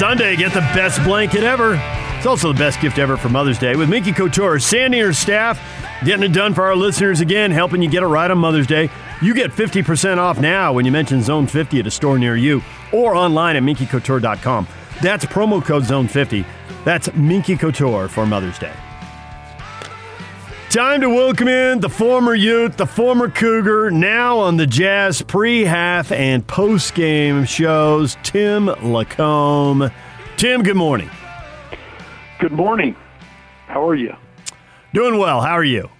Sunday. 0.00 0.34
Get 0.34 0.54
the 0.54 0.60
best 0.60 1.04
blanket 1.04 1.44
ever. 1.44 1.74
It's 2.16 2.24
also 2.24 2.54
the 2.54 2.58
best 2.58 2.80
gift 2.80 2.98
ever 2.98 3.18
for 3.18 3.28
Mother's 3.28 3.58
Day 3.58 3.76
with 3.76 3.90
Minky 3.90 4.12
Couture, 4.12 4.58
Sandy 4.58 4.98
and 4.98 5.08
her 5.08 5.12
staff, 5.12 5.60
getting 6.06 6.24
it 6.24 6.32
done 6.32 6.54
for 6.54 6.64
our 6.64 6.74
listeners 6.74 7.20
again, 7.20 7.50
helping 7.50 7.82
you 7.82 7.90
get 7.90 8.02
it 8.02 8.06
right 8.06 8.30
on 8.30 8.38
Mother's 8.38 8.66
Day. 8.66 8.88
You 9.20 9.34
get 9.34 9.50
50% 9.50 10.16
off 10.16 10.40
now 10.40 10.72
when 10.72 10.86
you 10.86 10.90
mention 10.90 11.20
Zone 11.20 11.46
50 11.46 11.80
at 11.80 11.86
a 11.86 11.90
store 11.90 12.18
near 12.18 12.34
you 12.34 12.62
or 12.94 13.14
online 13.14 13.56
at 13.56 13.62
minkycouture.com. 13.62 14.66
That's 15.02 15.26
promo 15.26 15.62
code 15.62 15.84
Zone 15.84 16.08
50. 16.08 16.46
That's 16.86 17.12
Minky 17.12 17.58
Couture 17.58 18.08
for 18.08 18.24
Mother's 18.24 18.58
Day. 18.58 18.72
Time 20.70 21.00
to 21.00 21.10
welcome 21.10 21.48
in 21.48 21.80
the 21.80 21.88
former 21.88 22.32
Ute, 22.32 22.76
the 22.76 22.86
former 22.86 23.28
Cougar, 23.28 23.90
now 23.90 24.38
on 24.38 24.56
the 24.56 24.68
Jazz 24.68 25.20
pre, 25.20 25.64
half, 25.64 26.12
and 26.12 26.46
post 26.46 26.94
game 26.94 27.44
shows, 27.44 28.16
Tim 28.22 28.66
Lacombe. 28.66 29.90
Tim, 30.36 30.62
good 30.62 30.76
morning. 30.76 31.10
Good 32.38 32.52
morning. 32.52 32.94
How 33.66 33.84
are 33.84 33.96
you? 33.96 34.14
Doing 34.94 35.18
well. 35.18 35.40
How 35.40 35.54
are 35.54 35.64
you? 35.64 35.90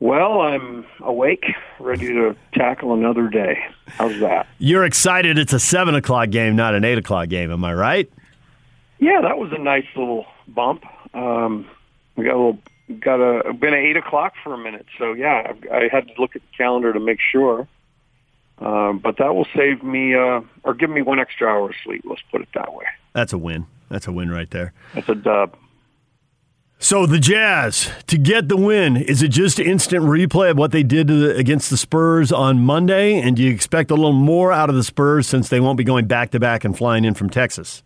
Well, 0.00 0.40
I'm 0.40 0.84
awake, 0.98 1.44
ready 1.78 2.08
to 2.08 2.34
tackle 2.54 2.92
another 2.92 3.28
day. 3.28 3.56
How's 3.86 4.18
that? 4.18 4.48
You're 4.58 4.84
excited 4.84 5.38
it's 5.38 5.52
a 5.52 5.60
7 5.60 5.94
o'clock 5.94 6.30
game, 6.30 6.56
not 6.56 6.74
an 6.74 6.84
8 6.84 6.98
o'clock 6.98 7.28
game, 7.28 7.52
am 7.52 7.64
I 7.64 7.72
right? 7.72 8.12
Yeah, 8.98 9.20
that 9.22 9.38
was 9.38 9.52
a 9.52 9.58
nice 9.58 9.86
little 9.94 10.26
bump. 10.48 10.84
Um, 11.14 11.68
we 12.16 12.24
got 12.24 12.34
a 12.34 12.38
little 12.38 12.58
got 13.00 13.16
a 13.16 13.52
been 13.52 13.74
at 13.74 13.80
eight 13.80 13.96
o'clock 13.96 14.34
for 14.42 14.54
a 14.54 14.58
minute. 14.58 14.86
So 14.98 15.12
yeah, 15.12 15.52
I, 15.70 15.76
I 15.76 15.88
had 15.90 16.08
to 16.08 16.14
look 16.18 16.36
at 16.36 16.42
the 16.42 16.56
calendar 16.56 16.92
to 16.92 17.00
make 17.00 17.18
sure. 17.20 17.66
Um, 18.58 18.98
but 18.98 19.16
that 19.18 19.34
will 19.34 19.46
save 19.56 19.82
me 19.82 20.14
uh, 20.14 20.40
or 20.62 20.74
give 20.74 20.90
me 20.90 21.02
one 21.02 21.18
extra 21.18 21.48
hour 21.48 21.70
of 21.70 21.74
sleep. 21.82 22.02
Let's 22.04 22.22
put 22.30 22.42
it 22.42 22.48
that 22.54 22.72
way. 22.72 22.84
That's 23.12 23.32
a 23.32 23.38
win. 23.38 23.66
That's 23.88 24.06
a 24.06 24.12
win 24.12 24.30
right 24.30 24.50
there. 24.50 24.72
That's 24.94 25.08
a 25.08 25.14
dub. 25.14 25.56
So 26.78 27.06
the 27.06 27.20
Jazz 27.20 27.90
to 28.08 28.18
get 28.18 28.48
the 28.48 28.56
win 28.56 28.96
is 28.96 29.22
it 29.22 29.28
just 29.28 29.60
instant 29.60 30.04
replay 30.04 30.50
of 30.50 30.58
what 30.58 30.72
they 30.72 30.82
did 30.82 31.06
the, 31.06 31.36
against 31.36 31.70
the 31.70 31.76
Spurs 31.76 32.32
on 32.32 32.58
Monday, 32.58 33.20
and 33.20 33.36
do 33.36 33.42
you 33.44 33.52
expect 33.52 33.92
a 33.92 33.94
little 33.94 34.12
more 34.12 34.52
out 34.52 34.68
of 34.68 34.74
the 34.74 34.82
Spurs 34.82 35.28
since 35.28 35.48
they 35.48 35.60
won't 35.60 35.78
be 35.78 35.84
going 35.84 36.06
back 36.06 36.32
to 36.32 36.40
back 36.40 36.64
and 36.64 36.76
flying 36.76 37.04
in 37.04 37.14
from 37.14 37.30
Texas? 37.30 37.84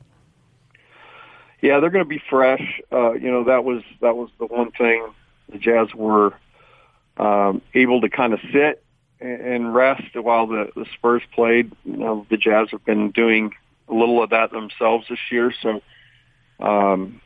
Yeah, 1.62 1.81
they're 1.81 1.91
going 1.91 2.05
to 2.05 2.09
be 2.09 2.23
fresh. 2.29 2.81
Uh, 2.93 3.12
you 3.12 3.31
know 3.31 3.45
that 3.45 3.65
was 3.65 3.83
that 4.01 4.17
was 4.17 4.31
the 4.39 4.47
one 4.47 4.71
thing 4.73 5.07
the 5.51 5.59
Jazz 5.59 5.89
were 5.95 6.35
um, 7.17 7.63
able 7.75 8.01
to 8.03 8.09
kind 8.09 8.33
of 8.33 8.41
sit 8.53 8.83
and 9.21 9.75
rest 9.75 10.15
while 10.15 10.47
the, 10.47 10.71
the 10.77 10.85
Spurs 10.95 11.23
played. 11.35 11.73
You 11.85 11.97
know, 11.97 12.27
the 12.29 12.37
Jazz 12.37 12.69
have 12.73 12.85
been 12.85 13.11
doing 13.11 13.53
a 13.89 13.95
little 13.95 14.23
of 14.23 14.31
that 14.31 14.51
themselves 14.51 15.07
this 15.09 15.19
year, 15.31 15.53
so 15.63 15.81
um, 16.61 17.21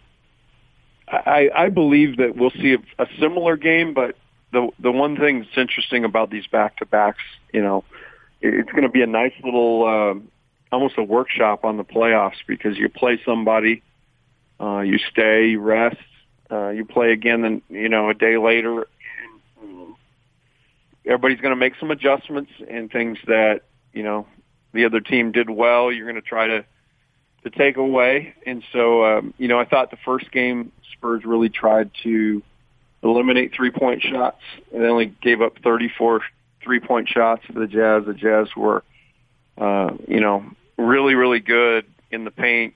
I, 1.09 1.51
I 1.55 1.69
believe 1.71 2.19
that 2.19 2.37
we'll 2.37 2.51
see 2.51 2.75
a, 2.75 3.03
a 3.03 3.07
similar 3.19 3.57
game. 3.57 3.95
But 3.95 4.17
the 4.53 4.71
the 4.79 4.93
one 4.93 5.17
thing 5.17 5.41
that's 5.41 5.59
interesting 5.59 6.05
about 6.05 6.31
these 6.31 6.47
back 6.47 6.77
to 6.77 6.87
backs, 6.87 7.23
you 7.53 7.63
know, 7.63 7.85
it's 8.41 8.71
going 8.71 8.85
to 8.85 8.89
be 8.89 9.03
a 9.03 9.07
nice 9.07 9.35
little, 9.43 9.87
um, 9.87 10.29
almost 10.71 10.97
a 10.99 11.03
workshop 11.03 11.65
on 11.65 11.77
the 11.77 11.85
playoffs 11.85 12.39
because 12.47 12.79
you 12.79 12.89
play 12.89 13.21
somebody 13.25 13.83
uh, 14.61 14.81
you 14.81 14.99
stay, 15.11 15.49
you 15.49 15.61
rest, 15.61 15.97
uh, 16.51 16.69
you 16.69 16.85
play 16.85 17.13
again, 17.13 17.43
then 17.43 17.63
you 17.69 17.89
know 17.89 18.11
a 18.11 18.15
day 18.15 18.37
later. 18.37 18.87
And, 19.63 19.95
everybody's 21.07 21.41
going 21.41 21.53
to 21.53 21.57
make 21.57 21.73
some 21.81 21.91
adjustments 21.91 22.51
and 22.69 22.91
things 22.91 23.19
that 23.27 23.63
you 23.93 24.03
know 24.03 24.27
the 24.73 24.85
other 24.85 25.01
team 25.01 25.33
did 25.33 25.49
well. 25.49 25.91
You're 25.91 26.07
going 26.07 26.23
to 26.23 26.29
try 26.29 26.47
to 26.47 26.65
to 27.45 27.51
take 27.51 27.77
away. 27.77 28.35
And 28.47 28.63
so 28.73 29.05
um, 29.05 29.35
you 29.39 29.49
know, 29.49 29.59
I 29.59 29.65
thought 29.65 29.91
the 29.91 29.99
first 30.05 30.31
game 30.31 30.73
Spurs 30.93 31.25
really 31.25 31.49
tried 31.49 31.91
to 32.03 32.43
eliminate 33.03 33.55
three 33.55 33.71
point 33.71 34.03
shots 34.03 34.43
and 34.73 34.83
they 34.83 34.87
only 34.87 35.07
gave 35.23 35.41
up 35.41 35.55
34 35.65 36.21
three 36.63 36.81
point 36.81 37.09
shots 37.09 37.43
for 37.47 37.59
the 37.59 37.67
Jazz. 37.67 38.05
The 38.07 38.15
Jazz 38.15 38.49
were, 38.57 38.85
uh, 39.59 39.91
you 40.07 40.21
know, 40.21 40.45
really, 40.77 41.15
really 41.15 41.41
good 41.41 41.87
in 42.11 42.25
the 42.25 42.31
paint, 42.31 42.75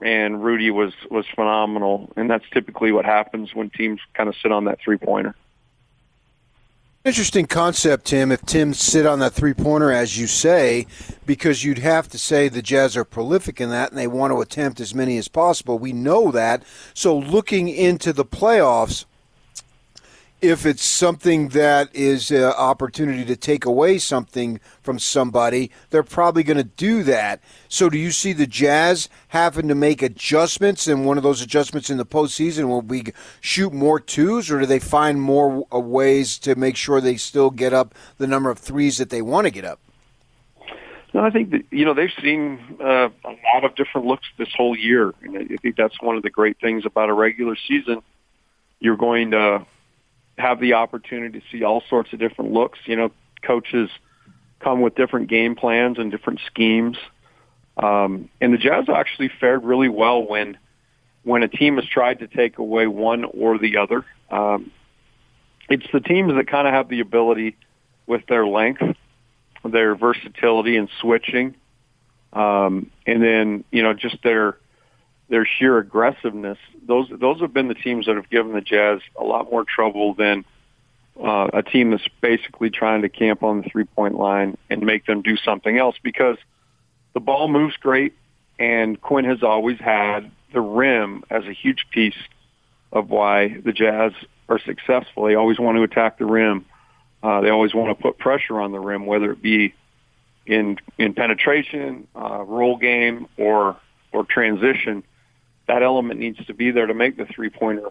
and 0.00 0.42
Rudy 0.42 0.70
was 0.70 0.92
was 1.10 1.26
phenomenal. 1.34 2.12
And 2.16 2.28
that's 2.30 2.44
typically 2.52 2.92
what 2.92 3.04
happens 3.04 3.54
when 3.54 3.70
teams 3.70 4.00
kind 4.14 4.28
of 4.28 4.36
sit 4.36 4.52
on 4.52 4.64
that 4.64 4.78
three 4.80 4.98
pointer. 4.98 5.34
Interesting 7.04 7.46
concept, 7.46 8.06
Tim. 8.06 8.32
If 8.32 8.46
Tim 8.46 8.72
sit 8.72 9.04
on 9.04 9.18
that 9.18 9.34
three 9.34 9.52
pointer, 9.52 9.92
as 9.92 10.18
you 10.18 10.26
say, 10.26 10.86
because 11.26 11.62
you'd 11.62 11.80
have 11.80 12.08
to 12.08 12.18
say 12.18 12.48
the 12.48 12.62
Jazz 12.62 12.96
are 12.96 13.04
prolific 13.04 13.60
in 13.60 13.68
that 13.68 13.90
and 13.90 13.98
they 13.98 14.06
want 14.06 14.32
to 14.32 14.40
attempt 14.40 14.80
as 14.80 14.94
many 14.94 15.18
as 15.18 15.28
possible. 15.28 15.78
We 15.78 15.92
know 15.92 16.30
that. 16.30 16.62
So 16.94 17.14
looking 17.18 17.68
into 17.68 18.14
the 18.14 18.24
playoffs, 18.24 19.04
if 20.44 20.66
it's 20.66 20.84
something 20.84 21.48
that 21.48 21.88
is 21.94 22.30
an 22.30 22.44
opportunity 22.44 23.24
to 23.24 23.34
take 23.34 23.64
away 23.64 23.96
something 23.96 24.60
from 24.82 24.98
somebody, 24.98 25.70
they're 25.88 26.02
probably 26.02 26.42
going 26.42 26.58
to 26.58 26.62
do 26.62 27.02
that. 27.04 27.40
So, 27.68 27.88
do 27.88 27.96
you 27.96 28.10
see 28.10 28.34
the 28.34 28.46
Jazz 28.46 29.08
having 29.28 29.68
to 29.68 29.74
make 29.74 30.02
adjustments, 30.02 30.86
and 30.86 31.06
one 31.06 31.16
of 31.16 31.22
those 31.22 31.40
adjustments 31.40 31.88
in 31.88 31.96
the 31.96 32.04
postseason 32.04 32.68
will 32.68 32.82
be 32.82 33.06
shoot 33.40 33.72
more 33.72 33.98
twos, 33.98 34.50
or 34.50 34.60
do 34.60 34.66
they 34.66 34.78
find 34.78 35.22
more 35.22 35.66
uh, 35.72 35.78
ways 35.78 36.38
to 36.40 36.54
make 36.56 36.76
sure 36.76 37.00
they 37.00 37.16
still 37.16 37.50
get 37.50 37.72
up 37.72 37.94
the 38.18 38.26
number 38.26 38.50
of 38.50 38.58
threes 38.58 38.98
that 38.98 39.08
they 39.08 39.22
want 39.22 39.46
to 39.46 39.50
get 39.50 39.64
up? 39.64 39.80
No, 41.14 41.20
I 41.20 41.30
think 41.30 41.52
that 41.52 41.62
you 41.70 41.86
know 41.86 41.94
they've 41.94 42.12
seen 42.20 42.58
uh, 42.80 43.08
a 43.24 43.34
lot 43.54 43.64
of 43.64 43.74
different 43.76 44.06
looks 44.06 44.26
this 44.36 44.52
whole 44.54 44.76
year, 44.76 45.14
and 45.22 45.38
I 45.38 45.56
think 45.56 45.76
that's 45.76 46.00
one 46.02 46.16
of 46.16 46.22
the 46.22 46.30
great 46.30 46.60
things 46.60 46.84
about 46.84 47.08
a 47.08 47.14
regular 47.14 47.56
season. 47.66 48.02
You're 48.78 48.98
going 48.98 49.30
to 49.30 49.64
have 50.38 50.60
the 50.60 50.74
opportunity 50.74 51.40
to 51.40 51.46
see 51.50 51.62
all 51.62 51.82
sorts 51.88 52.12
of 52.12 52.18
different 52.18 52.52
looks. 52.52 52.78
You 52.86 52.96
know, 52.96 53.12
coaches 53.42 53.90
come 54.60 54.80
with 54.80 54.94
different 54.94 55.28
game 55.28 55.54
plans 55.54 55.98
and 55.98 56.10
different 56.10 56.40
schemes. 56.46 56.96
Um, 57.76 58.28
and 58.40 58.52
the 58.52 58.58
Jazz 58.58 58.86
actually 58.88 59.30
fared 59.40 59.64
really 59.64 59.88
well 59.88 60.26
when 60.26 60.56
when 61.24 61.42
a 61.42 61.48
team 61.48 61.76
has 61.76 61.86
tried 61.86 62.18
to 62.18 62.28
take 62.28 62.58
away 62.58 62.86
one 62.86 63.24
or 63.24 63.58
the 63.58 63.78
other. 63.78 64.04
Um, 64.30 64.70
it's 65.68 65.86
the 65.92 66.00
teams 66.00 66.34
that 66.34 66.46
kind 66.46 66.68
of 66.68 66.74
have 66.74 66.88
the 66.88 67.00
ability 67.00 67.56
with 68.06 68.26
their 68.26 68.46
length, 68.46 68.82
their 69.64 69.94
versatility 69.94 70.76
and 70.76 70.88
switching, 71.00 71.54
um, 72.32 72.90
and 73.06 73.22
then 73.22 73.64
you 73.70 73.82
know 73.82 73.94
just 73.94 74.22
their 74.22 74.58
their 75.28 75.46
sheer 75.46 75.78
aggressiveness, 75.78 76.58
those 76.86 77.08
those 77.10 77.40
have 77.40 77.54
been 77.54 77.68
the 77.68 77.74
teams 77.74 78.06
that 78.06 78.16
have 78.16 78.28
given 78.28 78.52
the 78.52 78.60
Jazz 78.60 79.00
a 79.18 79.24
lot 79.24 79.50
more 79.50 79.64
trouble 79.64 80.14
than 80.14 80.44
uh, 81.22 81.48
a 81.52 81.62
team 81.62 81.90
that's 81.90 82.06
basically 82.20 82.70
trying 82.70 83.02
to 83.02 83.08
camp 83.08 83.42
on 83.42 83.62
the 83.62 83.68
three 83.68 83.84
point 83.84 84.16
line 84.16 84.56
and 84.68 84.82
make 84.82 85.06
them 85.06 85.22
do 85.22 85.36
something 85.36 85.78
else 85.78 85.96
because 86.02 86.36
the 87.14 87.20
ball 87.20 87.48
moves 87.48 87.76
great, 87.76 88.14
and 88.58 89.00
Quin 89.00 89.24
has 89.24 89.42
always 89.42 89.78
had 89.78 90.30
the 90.52 90.60
rim 90.60 91.24
as 91.30 91.44
a 91.44 91.52
huge 91.52 91.86
piece 91.90 92.16
of 92.92 93.08
why 93.10 93.48
the 93.48 93.72
Jazz 93.72 94.12
are 94.48 94.58
successful. 94.58 95.24
They 95.24 95.36
always 95.36 95.58
want 95.58 95.76
to 95.76 95.82
attack 95.82 96.18
the 96.18 96.26
rim. 96.26 96.66
Uh, 97.22 97.40
they 97.40 97.48
always 97.48 97.74
want 97.74 97.96
to 97.96 98.02
put 98.02 98.18
pressure 98.18 98.60
on 98.60 98.72
the 98.72 98.78
rim, 98.78 99.06
whether 99.06 99.32
it 99.32 99.40
be 99.40 99.74
in 100.44 100.76
in 100.98 101.14
penetration, 101.14 102.08
uh, 102.14 102.42
roll 102.42 102.76
game, 102.76 103.26
or 103.38 103.76
or 104.12 104.24
transition 104.24 105.02
that 105.66 105.82
element 105.82 106.20
needs 106.20 106.44
to 106.46 106.54
be 106.54 106.70
there 106.70 106.86
to 106.86 106.94
make 106.94 107.16
the 107.16 107.26
three 107.26 107.50
pointer 107.50 107.88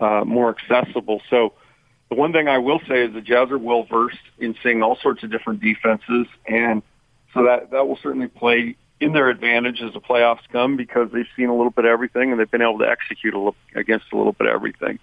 uh, 0.00 0.24
more 0.24 0.56
accessible. 0.56 1.22
So 1.30 1.54
the 2.08 2.16
one 2.16 2.32
thing 2.32 2.48
I 2.48 2.58
will 2.58 2.80
say 2.88 3.04
is 3.04 3.12
the 3.12 3.20
Jazz 3.20 3.50
are 3.50 3.58
well 3.58 3.84
versed 3.84 4.18
in 4.38 4.54
seeing 4.62 4.82
all 4.82 4.96
sorts 4.96 5.22
of 5.22 5.30
different 5.30 5.60
defenses, 5.60 6.26
and 6.46 6.82
so 7.32 7.44
that 7.44 7.70
that 7.70 7.88
will 7.88 7.98
certainly 8.02 8.28
play 8.28 8.76
in 9.00 9.12
their 9.12 9.28
advantage 9.28 9.82
as 9.82 9.92
the 9.92 10.00
playoffs 10.00 10.46
come 10.52 10.76
because 10.76 11.10
they've 11.12 11.26
seen 11.36 11.48
a 11.48 11.54
little 11.54 11.70
bit 11.70 11.84
of 11.84 11.90
everything 11.90 12.30
and 12.30 12.40
they've 12.40 12.50
been 12.50 12.62
able 12.62 12.78
to 12.78 12.88
execute 12.88 13.34
a 13.34 13.38
little, 13.38 13.56
against 13.74 14.06
a 14.12 14.16
little 14.16 14.32
bit 14.32 14.46
of 14.46 14.54
everything. 14.54 14.98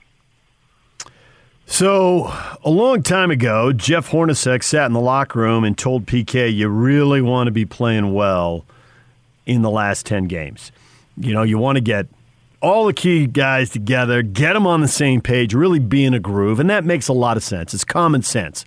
So, 1.65 2.33
a 2.63 2.69
long 2.69 3.03
time 3.03 3.31
ago, 3.31 3.71
Jeff 3.71 4.09
Hornacek 4.09 4.63
sat 4.63 4.87
in 4.87 4.93
the 4.93 4.99
locker 4.99 5.39
room 5.39 5.63
and 5.63 5.77
told 5.77 6.05
PK, 6.05 6.53
"You 6.53 6.67
really 6.67 7.21
want 7.21 7.47
to 7.47 7.51
be 7.51 7.65
playing 7.65 8.13
well 8.13 8.65
in 9.45 9.61
the 9.61 9.69
last 9.69 10.05
ten 10.05 10.25
games." 10.25 10.71
You 11.17 11.33
know, 11.33 11.43
you 11.43 11.57
want 11.57 11.77
to 11.77 11.81
get 11.81 12.07
all 12.61 12.85
the 12.85 12.93
key 12.93 13.25
guys 13.25 13.69
together, 13.69 14.21
get 14.21 14.53
them 14.53 14.67
on 14.67 14.81
the 14.81 14.87
same 14.87 15.19
page, 15.19 15.53
really 15.53 15.79
be 15.79 16.05
in 16.05 16.13
a 16.13 16.19
groove, 16.19 16.59
and 16.59 16.69
that 16.69 16.85
makes 16.85 17.07
a 17.07 17.13
lot 17.13 17.37
of 17.37 17.43
sense. 17.43 17.73
It's 17.73 17.83
common 17.83 18.21
sense. 18.21 18.65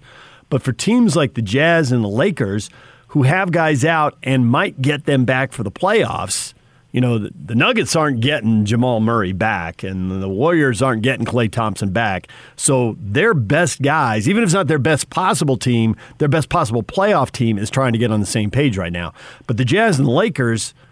But 0.50 0.62
for 0.62 0.72
teams 0.72 1.16
like 1.16 1.34
the 1.34 1.42
Jazz 1.42 1.92
and 1.92 2.04
the 2.04 2.08
Lakers, 2.08 2.70
who 3.08 3.22
have 3.22 3.52
guys 3.52 3.84
out 3.84 4.18
and 4.22 4.46
might 4.46 4.82
get 4.82 5.04
them 5.04 5.24
back 5.24 5.52
for 5.52 5.62
the 5.62 5.70
playoffs, 5.70 6.52
you 6.90 7.00
know, 7.00 7.18
the, 7.18 7.30
the 7.34 7.54
Nuggets 7.54 7.96
aren't 7.96 8.20
getting 8.20 8.64
Jamal 8.64 9.00
Murray 9.00 9.32
back, 9.32 9.82
and 9.82 10.22
the 10.22 10.28
Warriors 10.28 10.82
aren't 10.82 11.02
getting 11.02 11.24
Klay 11.24 11.50
Thompson 11.50 11.90
back. 11.90 12.28
So 12.56 12.96
their 13.00 13.34
best 13.34 13.82
guys, 13.82 14.28
even 14.28 14.42
if 14.42 14.48
it's 14.48 14.54
not 14.54 14.66
their 14.66 14.78
best 14.78 15.10
possible 15.10 15.56
team, 15.56 15.96
their 16.18 16.28
best 16.28 16.48
possible 16.48 16.82
playoff 16.82 17.30
team 17.30 17.58
is 17.58 17.70
trying 17.70 17.92
to 17.92 17.98
get 17.98 18.10
on 18.10 18.20
the 18.20 18.26
same 18.26 18.50
page 18.50 18.76
right 18.76 18.92
now. 18.92 19.12
But 19.46 19.56
the 19.56 19.64
Jazz 19.64 19.98
and 19.98 20.08
the 20.08 20.12
Lakers– 20.12 20.74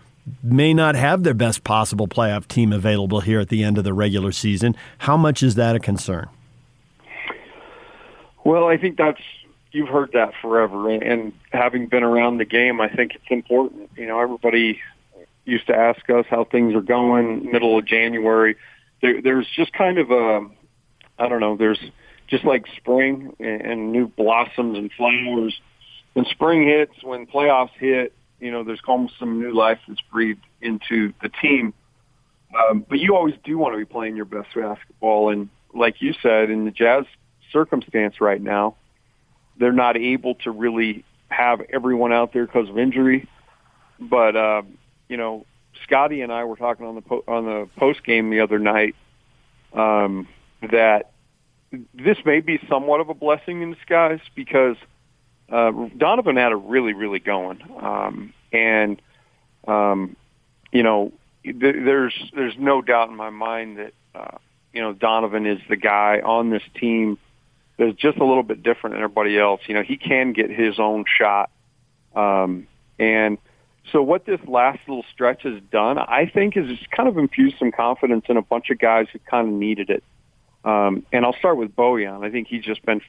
may 0.42 0.72
not 0.72 0.94
have 0.94 1.22
their 1.22 1.34
best 1.34 1.64
possible 1.64 2.06
playoff 2.06 2.46
team 2.46 2.72
available 2.72 3.20
here 3.20 3.40
at 3.40 3.48
the 3.48 3.64
end 3.64 3.78
of 3.78 3.84
the 3.84 3.92
regular 3.92 4.32
season. 4.32 4.76
How 4.98 5.16
much 5.16 5.42
is 5.42 5.56
that 5.56 5.74
a 5.74 5.80
concern? 5.80 6.28
Well, 8.44 8.66
I 8.66 8.76
think 8.76 8.96
that's 8.96 9.20
you've 9.72 9.88
heard 9.88 10.12
that 10.12 10.32
forever, 10.40 10.90
and 10.90 11.32
having 11.52 11.86
been 11.86 12.02
around 12.02 12.38
the 12.38 12.44
game, 12.44 12.80
I 12.80 12.88
think 12.88 13.14
it's 13.14 13.24
important. 13.30 13.90
You 13.96 14.06
know, 14.06 14.20
everybody 14.20 14.80
used 15.44 15.66
to 15.66 15.74
ask 15.74 16.08
us 16.10 16.26
how 16.28 16.44
things 16.44 16.74
are 16.74 16.82
going 16.82 17.50
middle 17.50 17.78
of 17.78 17.84
January. 17.84 18.56
There, 19.00 19.20
there's 19.22 19.46
just 19.56 19.72
kind 19.72 19.98
of 19.98 20.10
a, 20.10 20.46
I 21.18 21.28
don't 21.28 21.40
know, 21.40 21.56
there's 21.56 21.80
just 22.28 22.44
like 22.44 22.66
spring 22.76 23.34
and, 23.40 23.60
and 23.62 23.92
new 23.92 24.08
blossoms 24.08 24.78
and 24.78 24.92
flowers. 24.92 25.58
When 26.12 26.26
spring 26.26 26.66
hits, 26.66 27.02
when 27.02 27.26
playoffs 27.26 27.72
hit, 27.78 28.12
you 28.42 28.50
know, 28.50 28.64
there's 28.64 28.80
almost 28.86 29.14
some 29.18 29.40
new 29.40 29.54
life 29.54 29.78
that's 29.86 30.00
breathed 30.12 30.44
into 30.60 31.12
the 31.22 31.28
team. 31.28 31.72
Um, 32.54 32.84
but 32.86 32.98
you 32.98 33.14
always 33.14 33.34
do 33.44 33.56
want 33.56 33.74
to 33.74 33.78
be 33.78 33.84
playing 33.84 34.16
your 34.16 34.24
best 34.24 34.48
basketball, 34.54 35.30
and 35.30 35.48
like 35.72 36.02
you 36.02 36.12
said, 36.22 36.50
in 36.50 36.64
the 36.66 36.70
Jazz 36.70 37.04
circumstance 37.50 38.20
right 38.20 38.40
now, 38.42 38.76
they're 39.58 39.72
not 39.72 39.96
able 39.96 40.34
to 40.36 40.50
really 40.50 41.04
have 41.28 41.62
everyone 41.72 42.12
out 42.12 42.32
there 42.32 42.44
because 42.44 42.68
of 42.68 42.78
injury. 42.78 43.28
But 43.98 44.36
uh, 44.36 44.62
you 45.08 45.16
know, 45.16 45.46
Scotty 45.84 46.20
and 46.20 46.32
I 46.32 46.44
were 46.44 46.56
talking 46.56 46.84
on 46.84 46.96
the 46.96 47.00
po- 47.00 47.24
on 47.26 47.46
the 47.46 47.68
post 47.76 48.04
game 48.04 48.28
the 48.28 48.40
other 48.40 48.58
night 48.58 48.96
um, 49.72 50.28
that 50.60 51.12
this 51.94 52.18
may 52.26 52.40
be 52.40 52.58
somewhat 52.68 53.00
of 53.00 53.08
a 53.08 53.14
blessing 53.14 53.62
in 53.62 53.72
disguise 53.72 54.20
because 54.34 54.76
uh, 55.52 55.70
Donovan 55.96 56.36
had 56.36 56.52
a 56.52 56.56
really 56.56 56.94
really 56.94 57.18
going, 57.18 57.62
um, 57.80 58.32
and 58.52 59.00
um, 59.68 60.16
you 60.72 60.82
know, 60.82 61.12
th- 61.44 61.56
there's 61.60 62.14
there's 62.34 62.54
no 62.58 62.82
doubt 62.82 63.10
in 63.10 63.16
my 63.16 63.30
mind 63.30 63.78
that 63.78 63.92
uh, 64.14 64.38
you 64.72 64.80
know 64.80 64.92
Donovan 64.92 65.46
is 65.46 65.60
the 65.68 65.76
guy 65.76 66.20
on 66.24 66.50
this 66.50 66.62
team 66.80 67.18
that's 67.78 67.96
just 67.96 68.18
a 68.18 68.24
little 68.24 68.42
bit 68.42 68.62
different 68.62 68.94
than 68.94 69.02
everybody 69.02 69.38
else. 69.38 69.60
You 69.66 69.74
know, 69.74 69.82
he 69.82 69.96
can 69.96 70.32
get 70.32 70.50
his 70.50 70.78
own 70.78 71.04
shot. 71.06 71.50
Um, 72.14 72.66
and 72.98 73.38
so 73.90 74.02
what 74.02 74.24
this 74.24 74.40
last 74.46 74.80
little 74.86 75.04
stretch 75.12 75.42
has 75.42 75.60
done, 75.70 75.98
I 75.98 76.30
think, 76.32 76.56
is 76.56 76.68
just 76.68 76.90
kind 76.90 77.08
of 77.08 77.18
infused 77.18 77.56
some 77.58 77.72
confidence 77.72 78.26
in 78.28 78.36
a 78.36 78.42
bunch 78.42 78.70
of 78.70 78.78
guys 78.78 79.06
who 79.12 79.18
kind 79.18 79.48
of 79.48 79.54
needed 79.54 79.90
it. 79.90 80.04
Um, 80.64 81.04
and 81.12 81.24
I'll 81.24 81.36
start 81.36 81.56
with 81.56 81.74
Bojan. 81.74 82.24
I 82.24 82.30
think 82.30 82.46
he's 82.48 82.64
just 82.64 82.84
been 82.84 83.00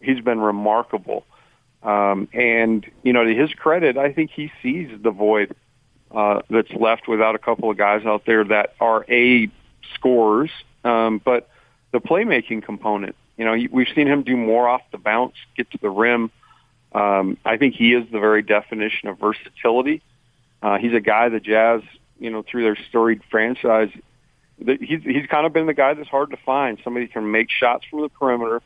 he's 0.00 0.20
been 0.20 0.40
remarkable. 0.40 1.24
Um, 1.82 2.28
and 2.32 2.84
you 3.02 3.12
know, 3.12 3.24
to 3.24 3.34
his 3.34 3.52
credit, 3.54 3.96
I 3.96 4.12
think 4.12 4.30
he 4.30 4.52
sees 4.62 4.90
the 5.02 5.10
void 5.10 5.54
uh, 6.10 6.42
that's 6.50 6.72
left 6.72 7.08
without 7.08 7.34
a 7.34 7.38
couple 7.38 7.70
of 7.70 7.76
guys 7.76 8.04
out 8.04 8.26
there 8.26 8.44
that 8.44 8.74
are 8.80 9.04
a 9.08 9.50
scorers, 9.94 10.50
um, 10.84 11.20
but 11.24 11.48
the 11.92 12.00
playmaking 12.00 12.62
component 12.62 13.16
you 13.40 13.46
know, 13.46 13.56
we've 13.72 13.88
seen 13.94 14.06
him 14.06 14.22
do 14.22 14.36
more 14.36 14.68
off 14.68 14.82
the 14.92 14.98
bounce, 14.98 15.32
get 15.56 15.70
to 15.70 15.78
the 15.78 15.88
rim. 15.88 16.30
Um, 16.92 17.38
I 17.42 17.56
think 17.56 17.74
he 17.74 17.94
is 17.94 18.04
the 18.12 18.20
very 18.20 18.42
definition 18.42 19.08
of 19.08 19.18
versatility. 19.18 20.02
Uh, 20.62 20.76
he's 20.76 20.92
a 20.92 21.00
guy 21.00 21.30
the 21.30 21.40
Jazz, 21.40 21.80
you 22.18 22.28
know, 22.28 22.42
through 22.42 22.64
their 22.64 22.76
storied 22.90 23.22
franchise, 23.30 23.88
he's 24.58 25.02
he's 25.02 25.26
kind 25.30 25.46
of 25.46 25.54
been 25.54 25.64
the 25.64 25.72
guy 25.72 25.94
that's 25.94 26.10
hard 26.10 26.32
to 26.32 26.36
find. 26.44 26.80
Somebody 26.84 27.06
can 27.06 27.30
make 27.30 27.48
shots 27.48 27.86
from 27.88 28.02
the 28.02 28.10
perimeter, 28.10 28.60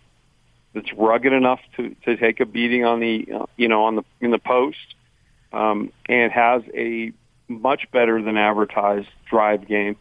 that's 0.74 0.92
rugged 0.92 1.32
enough 1.32 1.60
to 1.76 1.94
to 2.04 2.16
take 2.16 2.40
a 2.40 2.46
beating 2.46 2.84
on 2.84 3.00
the 3.00 3.26
you 3.56 3.68
know 3.68 3.84
on 3.84 3.96
the 3.96 4.02
in 4.20 4.30
the 4.30 4.38
post, 4.38 4.94
um, 5.52 5.92
and 6.06 6.32
has 6.32 6.62
a 6.74 7.12
much 7.48 7.90
better 7.92 8.20
than 8.20 8.36
advertised 8.36 9.08
drive 9.28 9.66
game. 9.66 9.96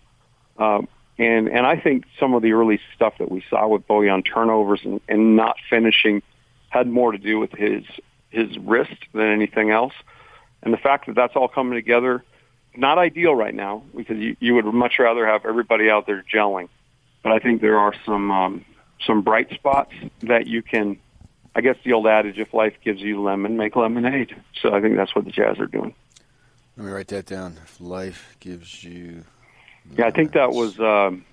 Um, 0.57 0.87
and 1.17 1.47
and 1.47 1.65
I 1.65 1.79
think 1.79 2.05
some 2.19 2.33
of 2.33 2.41
the 2.41 2.53
early 2.53 2.79
stuff 2.95 3.13
that 3.19 3.31
we 3.31 3.43
saw 3.49 3.67
with 3.67 3.87
Bojan 3.87 4.23
turnovers 4.25 4.81
and, 4.83 4.99
and 5.07 5.35
not 5.35 5.57
finishing 5.69 6.21
had 6.69 6.87
more 6.87 7.11
to 7.11 7.17
do 7.17 7.39
with 7.39 7.51
his 7.51 7.83
his 8.31 8.57
wrist 8.57 8.97
than 9.13 9.27
anything 9.27 9.69
else. 9.69 9.93
And 10.63 10.73
the 10.73 10.77
fact 10.77 11.05
that 11.05 11.15
that's 11.15 11.35
all 11.35 11.47
coming 11.47 11.73
together, 11.73 12.23
not 12.75 12.97
ideal 12.97 13.35
right 13.35 13.53
now 13.53 13.83
because 13.95 14.17
you, 14.17 14.35
you 14.39 14.55
would 14.55 14.65
much 14.65 14.93
rather 14.97 15.27
have 15.27 15.45
everybody 15.45 15.89
out 15.89 16.07
there 16.07 16.23
gelling. 16.33 16.69
But 17.21 17.33
I 17.33 17.39
think 17.39 17.61
there 17.61 17.77
are 17.77 17.93
some 18.05 18.31
um, 18.31 18.65
some 19.05 19.21
bright 19.21 19.51
spots 19.53 19.93
that 20.21 20.47
you 20.47 20.61
can. 20.61 20.97
I 21.55 21.61
guess 21.61 21.75
the 21.83 21.93
old 21.93 22.07
adage, 22.07 22.39
if 22.39 22.51
life 22.53 22.73
gives 22.83 22.99
you 22.99 23.21
lemon, 23.21 23.57
make 23.57 23.75
lemonade. 23.75 24.35
So 24.59 24.73
I 24.73 24.81
think 24.81 24.95
that's 24.95 25.13
what 25.13 25.25
the 25.25 25.31
Jazz 25.31 25.59
are 25.59 25.67
doing. 25.67 25.93
Let 26.77 26.87
me 26.87 26.91
write 26.91 27.09
that 27.09 27.27
down. 27.27 27.59
If 27.63 27.79
life 27.79 28.35
gives 28.39 28.83
you 28.83 29.23
yeah, 29.97 30.05
I 30.05 30.11
think 30.11 30.33
that 30.33 30.51
was, 30.51 30.79
um, 30.79 31.25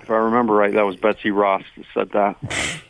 if 0.00 0.10
I 0.10 0.16
remember 0.16 0.54
right, 0.54 0.72
that 0.72 0.86
was 0.86 0.96
Betsy 0.96 1.30
Ross 1.30 1.62
that 1.76 1.84
said 1.94 2.10
that. 2.12 2.36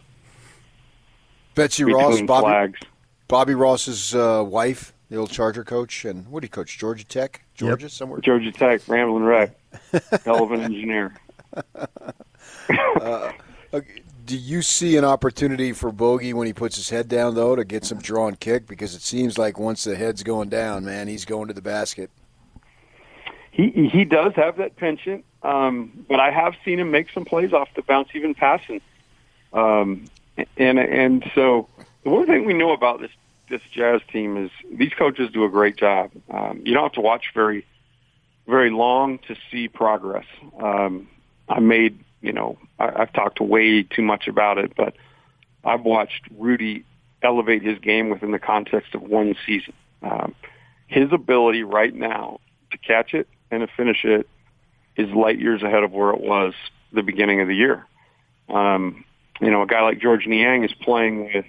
Betsy 1.54 1.84
Ross, 1.84 2.22
Bobby, 2.22 2.74
Bobby 3.26 3.54
Ross's 3.54 4.14
uh, 4.14 4.44
wife, 4.46 4.94
the 5.10 5.16
old 5.16 5.30
Charger 5.30 5.64
coach, 5.64 6.04
and 6.04 6.28
what 6.28 6.40
do 6.40 6.44
you 6.44 6.50
coach? 6.50 6.78
Georgia 6.78 7.04
Tech, 7.04 7.44
Georgia, 7.54 7.86
yep. 7.86 7.90
somewhere. 7.90 8.20
Georgia 8.20 8.52
Tech, 8.52 8.86
Ramblin' 8.86 9.24
Wreck, 9.24 9.58
hell 10.24 10.44
of 10.44 10.52
an 10.52 10.60
engineer. 10.62 11.16
uh, 13.00 13.32
do 13.70 14.36
you 14.36 14.62
see 14.62 14.96
an 14.96 15.04
opportunity 15.04 15.72
for 15.72 15.90
Bogey 15.90 16.32
when 16.32 16.46
he 16.46 16.52
puts 16.52 16.76
his 16.76 16.90
head 16.90 17.08
down, 17.08 17.34
though, 17.34 17.56
to 17.56 17.64
get 17.64 17.84
some 17.84 17.98
draw 17.98 18.28
and 18.28 18.38
kick? 18.38 18.66
Because 18.66 18.94
it 18.94 19.02
seems 19.02 19.38
like 19.38 19.58
once 19.58 19.84
the 19.84 19.96
head's 19.96 20.22
going 20.22 20.48
down, 20.48 20.84
man, 20.84 21.08
he's 21.08 21.24
going 21.24 21.48
to 21.48 21.54
the 21.54 21.62
basket 21.62 22.10
he 23.58 23.88
he 23.92 24.04
does 24.04 24.34
have 24.36 24.56
that 24.58 24.76
penchant, 24.76 25.24
um, 25.42 26.04
but 26.08 26.20
I 26.20 26.30
have 26.30 26.54
seen 26.64 26.78
him 26.78 26.92
make 26.92 27.10
some 27.10 27.24
plays 27.24 27.52
off 27.52 27.68
the 27.74 27.82
bounce, 27.82 28.08
even 28.14 28.34
passing. 28.34 28.80
Um, 29.52 30.04
and 30.56 30.78
and 30.78 31.28
so 31.34 31.68
the 32.04 32.10
one 32.10 32.26
thing 32.26 32.44
we 32.44 32.54
know 32.54 32.72
about 32.72 33.00
this 33.00 33.10
this 33.48 33.62
Jazz 33.72 34.00
team 34.12 34.36
is 34.36 34.50
these 34.70 34.94
coaches 34.94 35.30
do 35.32 35.44
a 35.44 35.48
great 35.48 35.76
job. 35.76 36.12
Um, 36.30 36.62
you 36.64 36.72
don't 36.72 36.84
have 36.84 36.92
to 36.92 37.00
watch 37.00 37.32
very 37.34 37.66
very 38.46 38.70
long 38.70 39.18
to 39.26 39.34
see 39.50 39.66
progress. 39.66 40.26
Um, 40.62 41.08
I 41.48 41.58
made 41.58 41.98
you 42.20 42.32
know 42.32 42.58
I, 42.78 43.02
I've 43.02 43.12
talked 43.12 43.40
way 43.40 43.82
too 43.82 44.02
much 44.02 44.28
about 44.28 44.58
it, 44.58 44.72
but 44.76 44.94
I've 45.64 45.82
watched 45.82 46.22
Rudy 46.36 46.84
elevate 47.22 47.62
his 47.62 47.78
game 47.78 48.10
within 48.10 48.30
the 48.30 48.38
context 48.38 48.94
of 48.94 49.02
one 49.02 49.34
season. 49.46 49.74
Um, 50.02 50.34
his 50.86 51.12
ability 51.12 51.64
right 51.64 51.94
now 51.94 52.40
to 52.70 52.78
catch 52.78 53.14
it 53.14 53.28
and 53.50 53.60
to 53.60 53.68
finish 53.76 54.04
it 54.04 54.28
is 54.96 55.08
light 55.10 55.38
years 55.38 55.62
ahead 55.62 55.82
of 55.82 55.92
where 55.92 56.10
it 56.10 56.20
was 56.20 56.54
the 56.92 57.02
beginning 57.02 57.40
of 57.40 57.48
the 57.48 57.54
year. 57.54 57.86
Um, 58.48 59.04
you 59.40 59.50
know, 59.50 59.62
a 59.62 59.66
guy 59.66 59.82
like 59.82 60.00
Georges 60.00 60.26
Niang 60.26 60.64
is 60.64 60.72
playing 60.82 61.32
with 61.32 61.44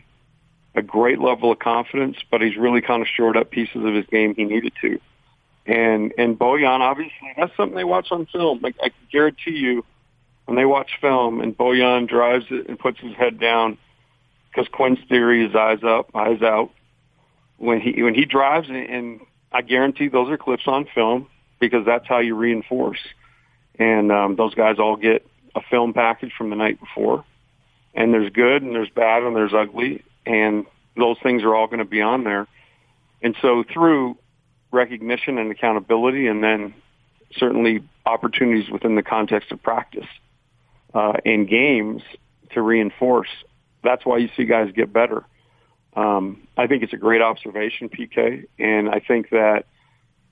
a 0.76 0.82
great 0.82 1.20
level 1.20 1.52
of 1.52 1.60
confidence, 1.60 2.18
but 2.30 2.42
he's 2.42 2.56
really 2.58 2.82
kind 2.82 3.02
of 3.02 3.08
shored 3.08 3.38
up 3.38 3.50
pieces 3.50 3.84
of 3.84 3.94
his 3.94 4.06
game 4.06 4.36
he 4.36 4.46
needed 4.46 4.74
to. 4.82 5.00
And 5.66 6.14
and 6.18 6.38
Bojan, 6.38 6.80
obviously, 6.80 7.34
that's 7.38 7.56
something 7.56 7.76
they 7.76 7.84
watch 7.84 8.08
on 8.12 8.26
film. 8.28 8.60
Like 8.62 8.76
I 8.82 8.90
can 8.90 9.08
guarantee 9.12 9.52
you, 9.52 9.86
when 10.50 10.56
they 10.56 10.65
watch 10.65 10.89
film 11.00 11.41
and 11.41 11.56
Bojan 11.56 12.08
drives 12.08 12.46
it 12.50 12.68
and 12.68 12.79
puts 12.79 13.00
his 13.00 13.13
head 13.13 13.39
down, 13.39 13.77
because 14.50 14.68
Quin's 14.72 14.98
theory 15.08 15.46
is 15.46 15.56
eyes 15.56 15.84
up, 15.84 16.10
eyes 16.15 16.41
out. 16.41 16.72
When 17.58 17.79
he 17.79 18.01
when 18.01 18.15
he 18.15 18.25
drives, 18.25 18.68
and, 18.68 18.77
and 18.77 19.20
I 19.51 19.62
guarantee 19.62 20.08
those 20.08 20.27
are 20.27 20.39
clips 20.39 20.63
on 20.65 20.88
film 20.96 21.27
because 21.60 21.86
that's 21.86 22.08
how 22.08 22.18
you 22.18 22.34
reinforce. 22.34 22.98
And 23.77 24.12
um, 24.12 24.38
those 24.38 24.56
guys 24.56 24.79
all 24.79 24.96
get 24.96 25.24
a 25.53 25.62
film 25.70 25.94
package 25.94 26.32
from 26.36 26.50
the 26.50 26.56
night 26.56 26.79
before. 26.79 27.24
And 27.94 28.12
there's 28.12 28.32
good 28.32 28.63
and 28.63 28.74
there's 28.74 28.89
bad 28.89 29.22
and 29.22 29.36
there's 29.36 29.53
ugly. 29.53 30.03
And 30.25 30.65
those 30.98 31.18
things 31.22 31.44
are 31.44 31.53
all 31.53 31.68
going 31.68 31.77
to 31.77 31.86
be 31.86 32.01
on 32.01 32.24
there. 32.24 32.48
And 33.22 33.36
so 33.39 33.63
through 33.72 34.18
recognition 34.72 35.38
and 35.38 35.51
accountability 35.51 36.25
and 36.25 36.44
then 36.44 36.74
certainly 37.34 37.84
opportunities 38.08 38.68
within 38.72 38.96
the 38.96 39.03
context 39.03 39.51
of 39.51 39.62
practice 39.62 40.08
uh, 40.93 41.13
and 41.25 41.48
games 41.48 42.01
to 42.51 42.62
reinforce, 42.62 43.29
that's 43.84 44.05
why 44.05 44.17
you 44.17 44.29
see 44.36 44.46
guys 44.46 44.72
get 44.74 44.91
better. 44.91 45.24
Um, 45.96 46.48
I 46.58 46.67
think 46.67 46.84
it's 46.84 46.93
a 46.93 46.98
great 46.98 47.22
observation, 47.22 47.89
PK, 47.89 48.46
and 48.58 48.89
I 48.89 49.00
think 49.00 49.29
that 49.29 49.65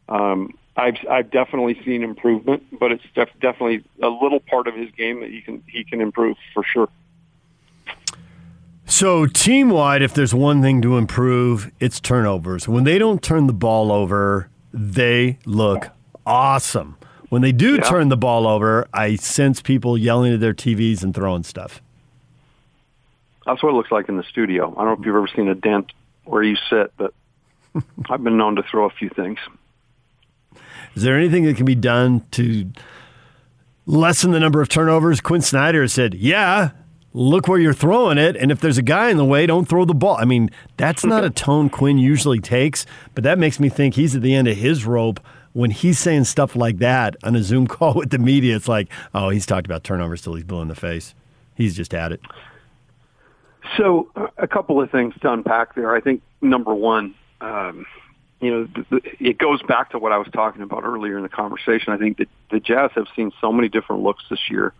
um, 0.07 0.57
I've 0.75 0.97
I've 1.09 1.31
definitely 1.31 1.81
seen 1.83 2.03
improvement, 2.03 2.63
but 2.79 2.91
it's 2.91 3.03
def- 3.15 3.39
definitely 3.41 3.83
a 4.01 4.09
little 4.09 4.39
part 4.39 4.67
of 4.67 4.75
his 4.75 4.91
game 4.91 5.21
that 5.21 5.29
he 5.29 5.41
can 5.41 5.63
he 5.67 5.83
can 5.83 6.01
improve 6.01 6.37
for 6.53 6.63
sure. 6.63 6.89
So 8.85 9.25
team 9.25 9.69
wide, 9.69 10.01
if 10.01 10.13
there's 10.13 10.33
one 10.33 10.61
thing 10.61 10.81
to 10.83 10.97
improve, 10.97 11.71
it's 11.79 11.99
turnovers. 11.99 12.69
When 12.69 12.85
they 12.85 12.97
don't 12.97 13.21
turn 13.21 13.47
the 13.47 13.53
ball 13.53 13.91
over, 13.91 14.49
they 14.71 15.39
look 15.45 15.89
awesome. 16.25 16.97
When 17.29 17.41
they 17.41 17.51
do 17.51 17.75
yeah. 17.75 17.81
turn 17.81 18.09
the 18.09 18.17
ball 18.17 18.47
over, 18.47 18.87
I 18.93 19.15
sense 19.15 19.61
people 19.61 19.97
yelling 19.97 20.33
at 20.33 20.39
their 20.39 20.53
TVs 20.53 21.03
and 21.03 21.13
throwing 21.13 21.43
stuff. 21.43 21.81
That's 23.45 23.61
what 23.63 23.69
it 23.69 23.75
looks 23.75 23.91
like 23.91 24.09
in 24.09 24.17
the 24.17 24.23
studio. 24.23 24.73
I 24.77 24.83
don't 24.83 24.85
know 24.85 25.01
if 25.01 25.05
you've 25.05 25.15
ever 25.15 25.29
seen 25.35 25.47
a 25.47 25.55
dent 25.55 25.91
where 26.25 26.43
you 26.43 26.57
sit, 26.69 26.93
but 26.97 27.13
I've 28.09 28.23
been 28.23 28.37
known 28.37 28.55
to 28.55 28.63
throw 28.63 28.85
a 28.85 28.89
few 28.89 29.09
things. 29.09 29.39
Is 30.95 31.03
there 31.03 31.17
anything 31.17 31.45
that 31.45 31.55
can 31.55 31.65
be 31.65 31.75
done 31.75 32.25
to 32.31 32.69
lessen 33.85 34.31
the 34.31 34.39
number 34.39 34.61
of 34.61 34.69
turnovers? 34.69 35.21
Quin 35.21 35.41
Snyder 35.41 35.87
said, 35.87 36.13
yeah, 36.15 36.71
look 37.13 37.47
where 37.47 37.59
you're 37.59 37.73
throwing 37.73 38.17
it. 38.17 38.35
And 38.35 38.51
if 38.51 38.59
there's 38.59 38.77
a 38.77 38.83
guy 38.83 39.09
in 39.09 39.17
the 39.17 39.25
way, 39.25 39.45
don't 39.45 39.67
throw 39.67 39.85
the 39.85 39.93
ball. 39.93 40.17
I 40.17 40.25
mean, 40.25 40.49
that's 40.75 41.05
not 41.05 41.23
a 41.23 41.29
tone 41.29 41.69
Quin 41.69 41.97
usually 41.97 42.39
takes, 42.39 42.85
but 43.15 43.23
that 43.23 43.37
makes 43.37 43.59
me 43.59 43.69
think 43.69 43.95
he's 43.95 44.15
at 44.15 44.21
the 44.21 44.33
end 44.33 44.47
of 44.47 44.57
his 44.57 44.85
rope 44.85 45.19
when 45.57 45.71
he's 45.71 45.97
saying 45.97 46.23
stuff 46.23 46.55
like 46.55 46.77
that 46.77 47.15
on 47.23 47.35
a 47.35 47.41
Zoom 47.41 47.65
call 47.75 47.95
with 47.95 48.11
the 48.11 48.19
media. 48.19 48.55
It's 48.55 48.67
like, 48.67 48.89
oh, 49.15 49.29
he's 49.29 49.47
talked 49.47 49.65
about 49.65 49.83
turnovers 49.83 50.21
till 50.21 50.35
he's 50.35 50.43
blue 50.43 50.61
in 50.61 50.67
the 50.67 50.75
face. 50.75 51.15
He's 51.55 51.75
just 51.75 51.95
at 51.95 52.11
it. 52.11 52.21
So, 53.75 54.09
a 54.37 54.47
couple 54.47 54.79
of 54.79 54.91
things 54.91 55.15
to 55.21 55.33
unpack 55.33 55.73
there. 55.73 55.95
I 55.95 55.99
think 55.99 56.21
number 56.41 56.73
one, 56.73 57.15
um, 57.41 57.87
you 58.39 58.51
know, 58.51 58.63
the, 58.65 58.85
the, 58.91 59.01
it 59.19 59.39
goes 59.39 59.61
back 59.63 59.89
to 59.91 59.99
what 59.99 60.11
I 60.11 60.17
was 60.19 60.27
talking 60.31 60.61
about 60.61 60.83
earlier 60.83 61.17
in 61.17 61.23
the 61.23 61.29
conversation. 61.29 61.91
I 61.91 61.97
think 61.97 62.17
that 62.19 62.29
the 62.51 62.59
Jazz 62.59 62.91
have 62.93 63.07
seen 63.15 63.31
so 63.41 63.51
many 63.51 63.67
different 63.67 64.03
looks 64.03 64.23
this 64.29 64.51
year. 64.51 64.73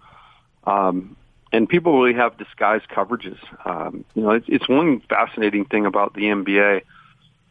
Um, 0.65 1.17
and 1.51 1.67
people 1.67 2.00
really 2.00 2.15
have 2.15 2.38
disguised 2.38 2.88
coverages. 2.88 3.39
Um, 3.65 4.05
you 4.13 4.22
know, 4.22 4.29
it's, 4.29 4.46
it's 4.48 4.69
one 4.69 5.01
fascinating 5.10 5.65
thing 5.65 5.88
about 5.88 6.13
the 6.13 6.22
NBA. 6.25 6.84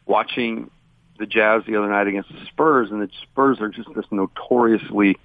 Watching 0.07 0.71
the 1.19 1.27
Jazz 1.27 1.63
the 1.67 1.77
other 1.77 1.89
night 1.89 2.07
against 2.07 2.31
the 2.31 2.45
Spurs, 2.47 2.91
and 2.91 3.01
the 3.01 3.11
Spurs 3.23 3.61
are 3.61 3.69
just 3.69 3.89
this 3.95 4.07
notoriously 4.11 5.17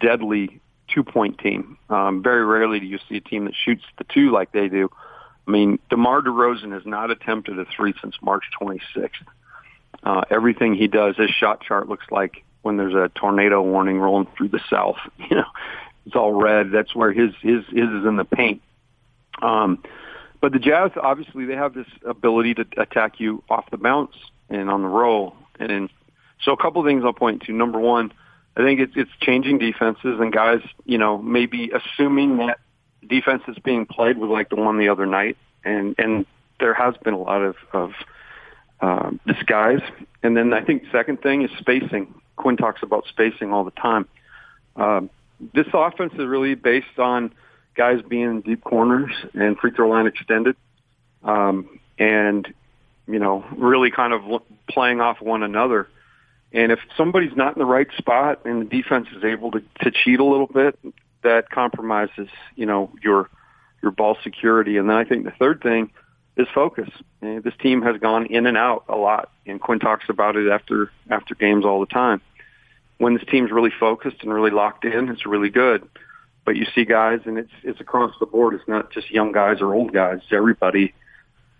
deadly 0.00 0.60
two-point 0.88 1.38
team. 1.38 1.78
Um, 1.90 2.22
very 2.22 2.44
rarely 2.44 2.80
do 2.80 2.86
you 2.86 2.98
see 3.08 3.16
a 3.16 3.20
team 3.20 3.44
that 3.44 3.54
shoots 3.54 3.84
the 3.98 4.04
two 4.04 4.30
like 4.30 4.52
they 4.52 4.68
do. 4.68 4.90
I 5.46 5.50
mean, 5.50 5.78
DeMar 5.90 6.22
DeRozan 6.22 6.72
has 6.72 6.84
not 6.84 7.10
attempted 7.10 7.58
a 7.58 7.64
three 7.64 7.94
since 8.00 8.16
March 8.20 8.44
26th. 8.60 9.10
Uh, 10.02 10.22
everything 10.30 10.74
he 10.74 10.86
does, 10.86 11.16
his 11.16 11.30
shot 11.30 11.62
chart 11.62 11.88
looks 11.88 12.06
like 12.10 12.44
when 12.62 12.76
there's 12.76 12.94
a 12.94 13.10
tornado 13.14 13.62
warning 13.62 13.98
rolling 13.98 14.26
through 14.36 14.48
the 14.48 14.60
South. 14.70 14.98
You 15.30 15.36
know, 15.36 15.46
it's 16.06 16.16
all 16.16 16.32
red. 16.32 16.70
That's 16.72 16.94
where 16.94 17.12
his 17.12 17.32
his 17.42 17.64
his 17.66 17.90
is 17.90 18.06
in 18.06 18.16
the 18.16 18.24
paint. 18.24 18.62
Um, 19.42 19.82
but 20.40 20.52
the 20.52 20.58
Jazz, 20.58 20.92
obviously, 20.96 21.44
they 21.44 21.54
have 21.54 21.74
this 21.74 21.86
ability 22.06 22.54
to 22.54 22.66
attack 22.78 23.20
you 23.20 23.42
off 23.50 23.70
the 23.70 23.76
bounce 23.76 24.14
and 24.48 24.70
on 24.70 24.82
the 24.82 24.88
roll. 24.88 25.36
And 25.58 25.90
so 26.42 26.52
a 26.52 26.56
couple 26.56 26.84
things 26.84 27.02
I'll 27.04 27.12
point 27.12 27.42
to. 27.42 27.52
Number 27.52 27.78
one, 27.78 28.12
I 28.56 28.62
think 28.62 28.80
it's 28.80 28.92
it's 28.96 29.10
changing 29.20 29.58
defenses 29.58 30.18
and 30.20 30.32
guys, 30.32 30.60
you 30.84 30.98
know, 30.98 31.18
maybe 31.18 31.70
assuming 31.70 32.38
that 32.38 32.58
defense 33.06 33.42
is 33.48 33.56
being 33.58 33.86
played 33.86 34.18
was 34.18 34.30
like 34.30 34.48
the 34.48 34.56
one 34.56 34.78
the 34.78 34.88
other 34.88 35.06
night, 35.06 35.36
and 35.64 35.94
and 35.98 36.26
there 36.60 36.74
has 36.74 36.96
been 37.04 37.14
a 37.14 37.18
lot 37.18 37.42
of 37.42 37.56
of 37.72 37.92
um, 38.80 39.20
disguise. 39.26 39.82
And 40.22 40.36
then 40.36 40.52
I 40.52 40.62
think 40.62 40.84
second 40.92 41.22
thing 41.22 41.42
is 41.42 41.50
spacing. 41.58 42.14
Quin 42.36 42.56
talks 42.56 42.82
about 42.82 43.06
spacing 43.08 43.52
all 43.52 43.64
the 43.64 43.72
time. 43.72 44.08
Um, 44.76 45.10
this 45.54 45.66
offense 45.72 46.12
is 46.14 46.26
really 46.26 46.54
based 46.54 46.98
on 46.98 47.32
guys 47.74 48.00
being 48.08 48.24
in 48.24 48.40
deep 48.40 48.62
corners 48.62 49.12
and 49.34 49.56
free 49.58 49.70
throw 49.70 49.88
line 49.88 50.06
extended, 50.06 50.56
um, 51.22 51.80
and 51.98 52.52
you 53.08 53.18
know 53.18 53.44
really 53.56 53.90
kind 53.90 54.12
of 54.12 54.42
playing 54.68 55.00
off 55.00 55.20
one 55.20 55.42
another. 55.42 55.88
And 56.52 56.72
if 56.72 56.78
somebody's 56.96 57.36
not 57.36 57.56
in 57.56 57.58
the 57.58 57.66
right 57.66 57.88
spot 57.98 58.46
and 58.46 58.62
the 58.62 58.64
defense 58.64 59.08
is 59.14 59.22
able 59.22 59.50
to, 59.50 59.62
to 59.82 59.90
cheat 59.90 60.18
a 60.18 60.24
little 60.24 60.46
bit, 60.46 60.78
that 61.22 61.50
compromises 61.50 62.28
you 62.54 62.66
know 62.66 62.92
your 63.02 63.28
your 63.82 63.92
ball 63.92 64.16
security. 64.22 64.76
And 64.76 64.88
then 64.88 64.96
I 64.96 65.04
think 65.04 65.24
the 65.24 65.32
third 65.32 65.62
thing 65.62 65.90
is 66.36 66.46
focus. 66.54 66.88
And 67.20 67.42
this 67.42 67.54
team 67.60 67.82
has 67.82 67.96
gone 68.00 68.26
in 68.26 68.46
and 68.46 68.56
out 68.56 68.84
a 68.88 68.96
lot, 68.96 69.30
and 69.46 69.60
Quin 69.60 69.78
talks 69.78 70.04
about 70.08 70.36
it 70.36 70.48
after 70.48 70.90
after 71.10 71.34
games 71.34 71.64
all 71.64 71.80
the 71.80 71.86
time 71.86 72.20
when 72.98 73.14
this 73.14 73.24
team's 73.30 73.50
really 73.50 73.72
focused 73.78 74.18
and 74.22 74.32
really 74.32 74.50
locked 74.50 74.84
in, 74.84 75.08
it's 75.08 75.24
really 75.24 75.48
good. 75.48 75.88
But 76.44 76.56
you 76.56 76.66
see 76.74 76.84
guys, 76.84 77.20
and 77.24 77.38
it's 77.38 77.52
it's 77.62 77.80
across 77.80 78.12
the 78.20 78.26
board. 78.26 78.54
It's 78.54 78.68
not 78.68 78.90
just 78.90 79.10
young 79.10 79.32
guys 79.32 79.60
or 79.60 79.74
old 79.74 79.92
guys. 79.92 80.18
It's 80.22 80.32
everybody. 80.32 80.94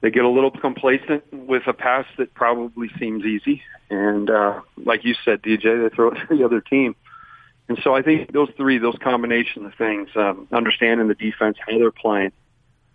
They 0.01 0.11
get 0.11 0.25
a 0.25 0.29
little 0.29 0.51
complacent 0.51 1.25
with 1.33 1.67
a 1.67 1.73
pass 1.73 2.07
that 2.19 2.33
probably 2.35 2.89
seems 2.99 3.25
easy, 3.25 3.63
and 3.91 4.31
uh, 4.31 4.61
like 4.77 5.05
you 5.05 5.15
said, 5.25 5.43
DJ, 5.43 5.89
they 5.89 5.95
throw 5.95 6.13
it 6.13 6.15
to 6.29 6.37
the 6.37 6.45
other 6.45 6.61
team. 6.61 6.95
And 7.69 7.79
so 7.83 7.95
I 7.95 8.03
think 8.03 8.33
those 8.33 8.49
three, 8.57 8.79
those 8.79 8.97
combination 9.03 9.67
of 9.67 9.75
things, 9.75 10.09
um, 10.17 10.49
understanding 10.53 11.09
the 11.09 11.15
defense, 11.15 11.59
how 11.67 11.77
they're 11.79 11.91
playing, 11.91 12.33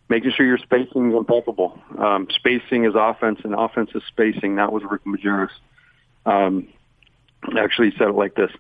making 0.10 0.32
sure 0.32 0.46
your 0.46 0.58
spacing 0.58 1.12
is 1.12 1.18
impeccable. 1.18 1.80
Um, 1.98 2.28
spacing 2.32 2.86
is 2.86 2.94
offense, 2.96 3.40
and 3.44 3.54
offense 3.54 3.92
is 3.94 4.02
spacing. 4.08 4.56
That 4.56 4.72
was 4.72 4.84
Rick 4.90 5.04
Majerus. 5.06 5.52
Um, 6.26 6.70
actually 7.58 7.92
said 7.98 8.08
it 8.08 8.16
like 8.16 8.36
this. 8.36 8.52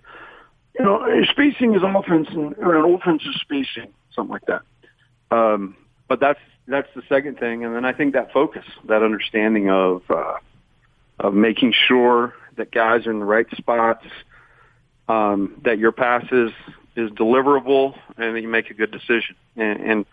You 0.77 0.85
know, 0.85 1.23
spacing 1.31 1.75
is 1.75 1.81
offense 1.83 2.27
and 2.31 2.55
or 2.57 2.75
an 2.75 2.93
offense 2.93 3.23
is 3.23 3.39
spacing, 3.41 3.93
something 4.15 4.33
like 4.33 4.45
that. 4.47 4.61
Um, 5.31 5.75
but 6.07 6.19
that's 6.19 6.39
that's 6.67 6.87
the 6.95 7.01
second 7.09 7.39
thing, 7.39 7.65
and 7.65 7.75
then 7.75 7.85
I 7.85 7.93
think 7.93 8.13
that 8.13 8.31
focus, 8.31 8.65
that 8.85 9.03
understanding 9.03 9.69
of 9.69 10.01
uh, 10.09 10.37
of 11.19 11.33
making 11.33 11.73
sure 11.73 12.33
that 12.55 12.71
guys 12.71 13.05
are 13.05 13.11
in 13.11 13.19
the 13.19 13.25
right 13.25 13.47
spots, 13.57 14.05
um, 15.09 15.59
that 15.65 15.77
your 15.77 15.91
pass 15.91 16.23
is 16.31 16.51
is 16.95 17.09
deliverable, 17.11 17.97
and 18.17 18.35
that 18.35 18.41
you 18.41 18.47
make 18.47 18.69
a 18.69 18.73
good 18.73 18.91
decision. 18.91 19.35
And, 19.55 19.81
and 19.81 20.05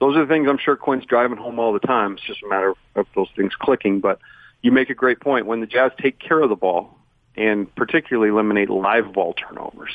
those 0.00 0.16
are 0.16 0.26
the 0.26 0.32
things 0.32 0.48
I'm 0.50 0.58
sure 0.58 0.76
Quin's 0.76 1.06
driving 1.06 1.38
home 1.38 1.58
all 1.58 1.72
the 1.72 1.78
time. 1.80 2.14
It's 2.14 2.26
just 2.26 2.42
a 2.42 2.48
matter 2.48 2.74
of 2.94 3.06
those 3.14 3.28
things 3.36 3.54
clicking. 3.58 4.00
But 4.00 4.18
you 4.60 4.72
make 4.72 4.90
a 4.90 4.94
great 4.94 5.20
point. 5.20 5.46
When 5.46 5.60
the 5.60 5.66
Jazz 5.66 5.92
take 6.00 6.18
care 6.18 6.40
of 6.40 6.50
the 6.50 6.56
ball, 6.56 6.98
and 7.36 7.72
particularly 7.74 8.30
eliminate 8.30 8.70
live 8.70 9.12
ball 9.12 9.34
turnovers. 9.34 9.92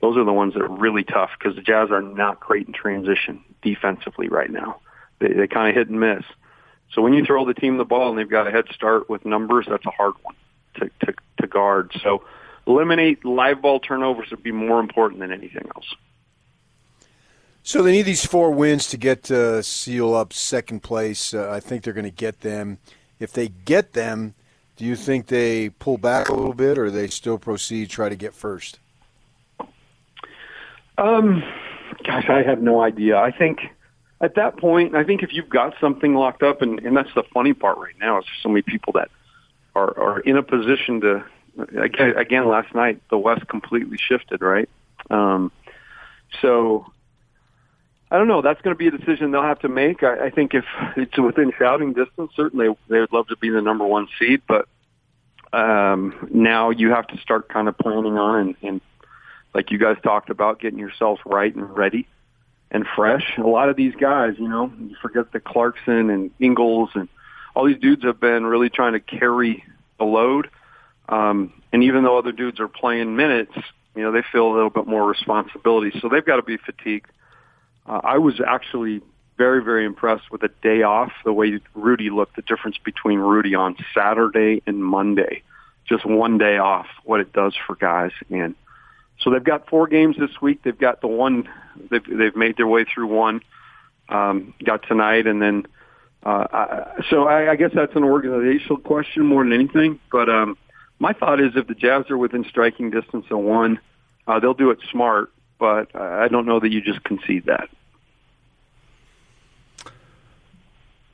Those 0.00 0.16
are 0.16 0.24
the 0.24 0.32
ones 0.32 0.54
that 0.54 0.62
are 0.62 0.68
really 0.68 1.04
tough 1.04 1.30
because 1.38 1.54
the 1.56 1.62
Jazz 1.62 1.90
are 1.90 2.00
not 2.00 2.40
great 2.40 2.66
in 2.66 2.72
transition 2.72 3.44
defensively 3.62 4.28
right 4.28 4.50
now. 4.50 4.80
They, 5.18 5.32
they 5.32 5.46
kind 5.46 5.68
of 5.68 5.74
hit 5.74 5.88
and 5.88 6.00
miss. 6.00 6.24
So 6.92 7.02
when 7.02 7.12
you 7.12 7.24
throw 7.24 7.44
the 7.44 7.54
team 7.54 7.76
the 7.76 7.84
ball 7.84 8.10
and 8.10 8.18
they've 8.18 8.28
got 8.28 8.46
a 8.46 8.50
head 8.50 8.66
start 8.72 9.08
with 9.08 9.24
numbers, 9.24 9.66
that's 9.68 9.86
a 9.86 9.90
hard 9.90 10.14
one 10.22 10.34
to, 10.74 10.90
to, 11.06 11.14
to 11.40 11.46
guard. 11.46 11.92
So 12.02 12.24
eliminate 12.66 13.24
live 13.24 13.62
ball 13.62 13.80
turnovers 13.80 14.30
would 14.30 14.42
be 14.42 14.52
more 14.52 14.80
important 14.80 15.20
than 15.20 15.32
anything 15.32 15.68
else. 15.74 15.94
So 17.62 17.82
they 17.82 17.92
need 17.92 18.02
these 18.02 18.24
four 18.24 18.50
wins 18.50 18.88
to 18.88 18.96
get 18.96 19.30
uh, 19.30 19.62
seal 19.62 20.14
up 20.14 20.32
second 20.32 20.82
place. 20.82 21.34
Uh, 21.34 21.50
I 21.50 21.60
think 21.60 21.84
they're 21.84 21.92
going 21.92 22.04
to 22.04 22.10
get 22.10 22.40
them. 22.40 22.78
If 23.20 23.32
they 23.32 23.48
get 23.48 23.92
them, 23.92 24.34
do 24.76 24.84
you 24.86 24.96
think 24.96 25.26
they 25.26 25.68
pull 25.68 25.98
back 25.98 26.30
a 26.30 26.34
little 26.34 26.54
bit, 26.54 26.78
or 26.78 26.90
they 26.90 27.08
still 27.08 27.38
proceed 27.38 27.90
try 27.90 28.08
to 28.08 28.16
get 28.16 28.34
first? 28.34 28.80
Um, 30.96 31.42
gosh, 32.10 32.28
I 32.28 32.42
have 32.42 32.62
no 32.62 32.82
idea. 32.82 33.16
I 33.18 33.30
think 33.30 33.60
at 34.20 34.34
that 34.34 34.58
point, 34.58 34.94
I 34.94 35.04
think 35.04 35.22
if 35.22 35.32
you've 35.32 35.48
got 35.48 35.74
something 35.80 36.14
locked 36.14 36.42
up, 36.42 36.62
and, 36.62 36.78
and 36.80 36.96
that's 36.96 37.12
the 37.14 37.22
funny 37.34 37.54
part 37.54 37.78
right 37.78 37.94
now, 38.00 38.18
is 38.18 38.24
there's 38.26 38.42
so 38.42 38.48
many 38.48 38.62
people 38.62 38.92
that 38.94 39.10
are, 39.74 39.98
are 39.98 40.20
in 40.20 40.36
a 40.36 40.42
position 40.42 41.00
to. 41.02 41.24
Again, 41.76 42.16
again, 42.16 42.48
last 42.48 42.74
night 42.74 43.02
the 43.10 43.18
West 43.18 43.46
completely 43.48 43.98
shifted, 43.98 44.40
right? 44.40 44.68
Um, 45.10 45.50
so 46.40 46.86
I 48.10 48.18
don't 48.18 48.28
know. 48.28 48.40
That's 48.40 48.60
going 48.62 48.74
to 48.74 48.78
be 48.78 48.86
a 48.86 48.90
decision 48.92 49.32
they'll 49.32 49.42
have 49.42 49.58
to 49.60 49.68
make. 49.68 50.02
I, 50.02 50.26
I 50.26 50.30
think 50.30 50.54
if 50.54 50.64
it's 50.96 51.18
within 51.18 51.52
shouting 51.58 51.92
distance, 51.92 52.30
certainly 52.36 52.68
they 52.88 53.00
would 53.00 53.12
love 53.12 53.26
to 53.28 53.36
be 53.36 53.50
the 53.50 53.60
number 53.60 53.84
one 53.84 54.08
seed. 54.18 54.42
But 54.46 54.68
um, 55.52 56.28
now 56.32 56.70
you 56.70 56.90
have 56.90 57.08
to 57.08 57.18
start 57.18 57.48
kind 57.48 57.68
of 57.68 57.76
planning 57.76 58.16
on 58.16 58.40
and, 58.40 58.56
and 58.62 58.80
like 59.54 59.70
you 59.70 59.78
guys 59.78 59.96
talked 60.02 60.30
about, 60.30 60.60
getting 60.60 60.78
yourself 60.78 61.20
right 61.26 61.54
and 61.54 61.76
ready 61.76 62.06
and 62.70 62.86
fresh. 62.96 63.36
A 63.38 63.42
lot 63.42 63.68
of 63.68 63.76
these 63.76 63.94
guys, 63.94 64.34
you 64.38 64.48
know, 64.48 64.72
you 64.78 64.96
forget 65.02 65.32
the 65.32 65.40
Clarkson 65.40 66.10
and 66.10 66.30
Ingles 66.38 66.90
and 66.94 67.08
all 67.54 67.66
these 67.66 67.78
dudes 67.78 68.04
have 68.04 68.20
been 68.20 68.46
really 68.46 68.70
trying 68.70 68.92
to 68.92 69.00
carry 69.00 69.64
the 69.98 70.04
load. 70.04 70.48
Um, 71.08 71.52
and 71.72 71.82
even 71.82 72.04
though 72.04 72.16
other 72.18 72.32
dudes 72.32 72.60
are 72.60 72.68
playing 72.68 73.16
minutes, 73.16 73.52
you 73.96 74.02
know, 74.02 74.12
they 74.12 74.22
feel 74.30 74.46
a 74.46 74.54
little 74.54 74.70
bit 74.70 74.86
more 74.86 75.04
responsibility. 75.06 75.98
So 76.00 76.08
they've 76.08 76.24
got 76.24 76.36
to 76.36 76.42
be 76.42 76.56
fatigued. 76.56 77.10
Uh, 77.86 78.00
I 78.04 78.18
was 78.18 78.40
actually 78.40 79.02
very, 79.36 79.64
very 79.64 79.84
impressed 79.84 80.30
with 80.30 80.42
the 80.42 80.50
day 80.62 80.82
off, 80.82 81.12
the 81.24 81.32
way 81.32 81.60
Rudy 81.74 82.10
looked, 82.10 82.36
the 82.36 82.42
difference 82.42 82.76
between 82.78 83.18
Rudy 83.18 83.54
on 83.54 83.76
Saturday 83.94 84.62
and 84.66 84.84
Monday. 84.84 85.42
Just 85.88 86.04
one 86.06 86.38
day 86.38 86.58
off, 86.58 86.86
what 87.04 87.20
it 87.20 87.32
does 87.32 87.56
for 87.66 87.74
guys. 87.74 88.12
And 88.30 88.54
so 89.20 89.30
they've 89.30 89.44
got 89.44 89.68
four 89.68 89.86
games 89.86 90.16
this 90.18 90.40
week. 90.40 90.62
They've 90.62 90.76
got 90.76 91.00
the 91.00 91.08
one, 91.08 91.48
they've, 91.90 92.04
they've 92.04 92.36
made 92.36 92.56
their 92.56 92.66
way 92.66 92.84
through 92.84 93.08
one, 93.08 93.40
um, 94.08 94.54
got 94.64 94.86
tonight, 94.86 95.26
and 95.26 95.40
then, 95.40 95.66
uh, 96.24 96.46
I, 96.52 97.02
so 97.10 97.24
I, 97.24 97.52
I 97.52 97.56
guess 97.56 97.70
that's 97.74 97.94
an 97.96 98.04
organizational 98.04 98.78
question 98.78 99.24
more 99.24 99.44
than 99.44 99.52
anything. 99.52 100.00
But 100.10 100.28
um, 100.28 100.58
my 100.98 101.12
thought 101.12 101.40
is 101.40 101.52
if 101.56 101.66
the 101.66 101.74
Jazz 101.74 102.10
are 102.10 102.18
within 102.18 102.44
striking 102.44 102.90
distance 102.90 103.26
of 103.30 103.38
one, 103.38 103.78
uh, 104.26 104.40
they'll 104.40 104.54
do 104.54 104.70
it 104.70 104.78
smart 104.90 105.30
but 105.60 105.94
I 105.94 106.26
don't 106.26 106.46
know 106.46 106.58
that 106.58 106.72
you 106.72 106.80
just 106.80 107.04
concede 107.04 107.44
that. 107.46 107.68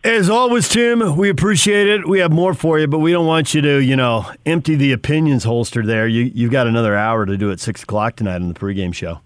As 0.06 0.30
always, 0.30 0.68
Tim, 0.68 1.16
we 1.16 1.28
appreciate 1.30 1.88
it. 1.88 2.06
We 2.06 2.20
have 2.20 2.30
more 2.30 2.54
for 2.54 2.78
you, 2.78 2.86
but 2.86 3.00
we 3.00 3.10
don't 3.10 3.26
want 3.26 3.54
you 3.54 3.60
to, 3.62 3.82
you 3.82 3.96
know, 3.96 4.30
empty 4.46 4.76
the 4.76 4.92
opinions 4.92 5.42
holster 5.42 5.84
there. 5.84 6.06
You, 6.06 6.30
you've 6.32 6.52
got 6.52 6.68
another 6.68 6.94
hour 6.94 7.26
to 7.26 7.36
do 7.36 7.50
at 7.50 7.58
6 7.58 7.82
o'clock 7.82 8.14
tonight 8.14 8.36
on 8.36 8.46
the 8.46 8.54
pregame 8.54 8.94
show. 8.94 9.18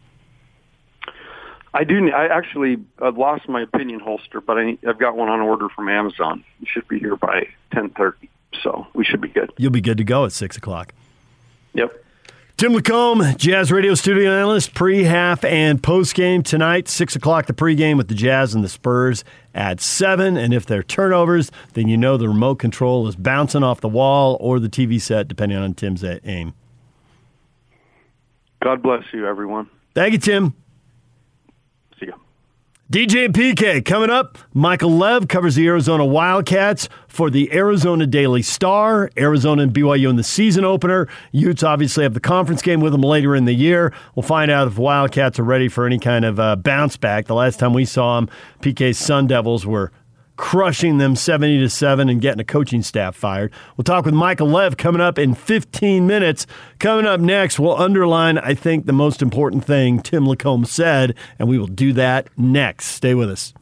I 1.74 1.84
do. 1.84 2.10
I 2.10 2.34
actually 2.34 2.78
lost 2.98 3.46
my 3.46 3.60
opinion 3.60 4.00
holster, 4.00 4.40
but 4.40 4.56
I, 4.56 4.78
I've 4.88 4.98
got 4.98 5.18
one 5.18 5.28
on 5.28 5.40
order 5.40 5.68
from 5.68 5.90
Amazon. 5.90 6.42
It 6.62 6.68
should 6.68 6.88
be 6.88 6.98
here 6.98 7.14
by 7.14 7.48
10:30, 7.74 8.14
so 8.62 8.86
we 8.94 9.04
should 9.04 9.20
be 9.20 9.28
good. 9.28 9.52
You'll 9.58 9.70
be 9.72 9.82
good 9.82 9.98
to 9.98 10.04
go 10.04 10.24
at 10.24 10.32
6 10.32 10.56
o'clock. 10.56 10.94
Yep. 11.74 11.92
Tim 12.60 12.74
Lacombe, 12.74 13.38
Jazz 13.38 13.72
Radio 13.72 13.94
studio 13.94 14.32
analyst, 14.32 14.74
pre, 14.74 15.04
half, 15.04 15.46
and 15.46 15.82
post 15.82 16.14
game 16.14 16.42
tonight. 16.42 16.88
Six 16.88 17.16
o'clock 17.16 17.46
the 17.46 17.54
pregame 17.54 17.96
with 17.96 18.08
the 18.08 18.14
Jazz 18.14 18.54
and 18.54 18.62
the 18.62 18.68
Spurs 18.68 19.24
at 19.54 19.80
seven. 19.80 20.36
And 20.36 20.52
if 20.52 20.66
they're 20.66 20.82
turnovers, 20.82 21.50
then 21.72 21.88
you 21.88 21.96
know 21.96 22.18
the 22.18 22.28
remote 22.28 22.56
control 22.56 23.08
is 23.08 23.16
bouncing 23.16 23.62
off 23.62 23.80
the 23.80 23.88
wall 23.88 24.36
or 24.40 24.60
the 24.60 24.68
TV 24.68 25.00
set, 25.00 25.26
depending 25.26 25.56
on 25.56 25.72
Tim's 25.72 26.04
aim. 26.04 26.52
God 28.62 28.82
bless 28.82 29.04
you, 29.14 29.26
everyone. 29.26 29.70
Thank 29.94 30.12
you, 30.12 30.18
Tim. 30.18 30.54
DJ 32.90 33.28
PK 33.28 33.84
coming 33.84 34.10
up. 34.10 34.36
Michael 34.52 34.90
Lev 34.90 35.28
covers 35.28 35.54
the 35.54 35.64
Arizona 35.68 36.04
Wildcats 36.04 36.88
for 37.06 37.30
the 37.30 37.52
Arizona 37.52 38.04
Daily 38.04 38.42
Star. 38.42 39.08
Arizona 39.16 39.62
and 39.62 39.72
BYU 39.72 40.10
in 40.10 40.16
the 40.16 40.24
season 40.24 40.64
opener. 40.64 41.06
Utes 41.30 41.62
obviously 41.62 42.02
have 42.02 42.14
the 42.14 42.20
conference 42.20 42.62
game 42.62 42.80
with 42.80 42.90
them 42.90 43.02
later 43.02 43.36
in 43.36 43.44
the 43.44 43.52
year. 43.52 43.92
We'll 44.16 44.24
find 44.24 44.50
out 44.50 44.66
if 44.66 44.76
Wildcats 44.76 45.38
are 45.38 45.44
ready 45.44 45.68
for 45.68 45.86
any 45.86 46.00
kind 46.00 46.24
of 46.24 46.40
uh, 46.40 46.56
bounce 46.56 46.96
back. 46.96 47.26
The 47.26 47.34
last 47.36 47.60
time 47.60 47.74
we 47.74 47.84
saw 47.84 48.18
them, 48.18 48.28
PK's 48.60 48.98
Sun 48.98 49.28
Devils 49.28 49.64
were 49.64 49.92
crushing 50.40 50.96
them 50.96 51.14
70 51.14 51.58
to 51.58 51.68
7 51.68 52.08
and 52.08 52.18
getting 52.18 52.40
a 52.40 52.44
coaching 52.44 52.82
staff 52.82 53.14
fired. 53.14 53.52
We'll 53.76 53.84
talk 53.84 54.06
with 54.06 54.14
Michael 54.14 54.48
Lev 54.48 54.78
coming 54.78 55.02
up 55.02 55.18
in 55.18 55.34
15 55.34 56.06
minutes. 56.06 56.46
Coming 56.78 57.04
up 57.04 57.20
next, 57.20 57.60
we'll 57.60 57.76
underline, 57.76 58.38
I 58.38 58.54
think, 58.54 58.86
the 58.86 58.94
most 58.94 59.20
important 59.20 59.66
thing 59.66 60.00
Tim 60.00 60.26
Lacombe 60.26 60.64
said, 60.64 61.14
and 61.38 61.46
we 61.46 61.58
will 61.58 61.66
do 61.66 61.92
that 61.92 62.30
next. 62.38 62.86
Stay 62.86 63.14
with 63.14 63.30
us. 63.30 63.52